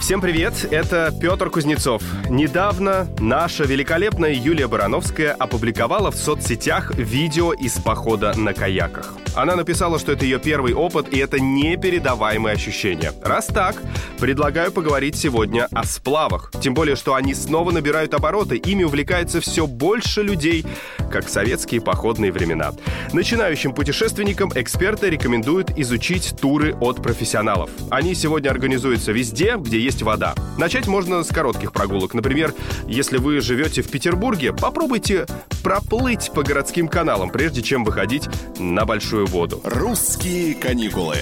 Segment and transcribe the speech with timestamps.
[0.00, 2.02] Всем привет, это Петр Кузнецов.
[2.30, 9.14] Недавно наша великолепная Юлия Барановская опубликовала в соцсетях видео из похода на каяках.
[9.34, 13.12] Она написала, что это ее первый опыт, и это непередаваемые ощущения.
[13.22, 13.76] Раз так,
[14.18, 16.52] предлагаю поговорить сегодня о сплавах.
[16.60, 20.64] Тем более, что они снова набирают обороты, ими увлекается все больше людей,
[21.10, 22.72] как в советские походные времена.
[23.12, 27.70] Начинающим путешественникам эксперты рекомендуют изучить туры от профессионалов.
[27.90, 30.34] Они сегодня организуются везде, где есть вода.
[30.58, 32.12] Начать можно с коротких прогулок.
[32.12, 32.52] Например,
[32.86, 35.24] если вы живете в Петербурге, попробуйте
[35.62, 38.28] проплыть по городским каналам, прежде чем выходить
[38.58, 39.62] на большую воду.
[39.64, 41.16] «Русские каникулы».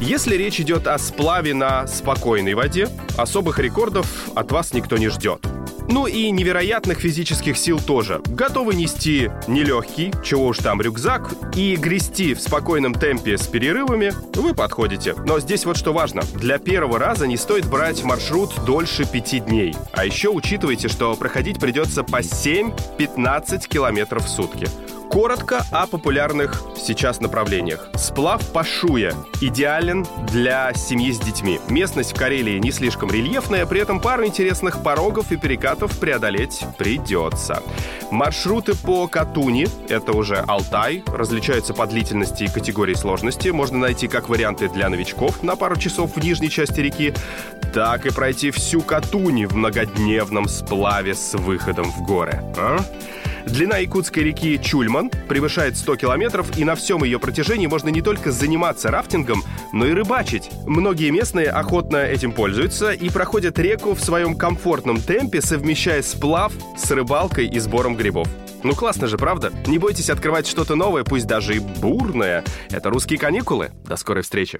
[0.00, 5.46] Если речь идет о сплаве на спокойной воде, особых рекордов от вас никто не ждет.
[5.88, 8.20] Ну и невероятных физических сил тоже.
[8.26, 14.54] Готовы нести нелегкий, чего уж там, рюкзак, и грести в спокойном темпе с перерывами, вы
[14.54, 15.14] подходите.
[15.26, 16.22] Но здесь вот что важно.
[16.34, 19.74] Для первого раза не стоит брать маршрут дольше пяти дней.
[19.92, 24.68] А еще учитывайте, что проходить придется по 7-15 километров в сутки.
[25.10, 27.88] Коротко о популярных сейчас направлениях.
[27.94, 31.58] Сплав Пашуя идеален для семьи с детьми.
[31.68, 37.62] Местность в Карелии не слишком рельефная, при этом пару интересных порогов и перекатов преодолеть придется.
[38.10, 43.48] Маршруты по Катуни, это уже Алтай, различаются по длительности и категории сложности.
[43.48, 47.14] Можно найти как варианты для новичков на пару часов в нижней части реки,
[47.72, 52.42] так и пройти всю Катуни в многодневном сплаве с выходом в горы.
[52.56, 52.78] А?
[53.46, 58.32] Длина якутской реки Чульман превышает 100 километров, и на всем ее протяжении можно не только
[58.32, 60.50] заниматься рафтингом, но и рыбачить.
[60.66, 66.90] Многие местные охотно этим пользуются и проходят реку в своем комфортном темпе, совмещая сплав с
[66.90, 68.28] рыбалкой и сбором грибов.
[68.62, 69.52] Ну классно же, правда?
[69.66, 72.44] Не бойтесь открывать что-то новое, пусть даже и бурное.
[72.70, 73.70] Это «Русские каникулы».
[73.84, 74.58] До скорой встречи.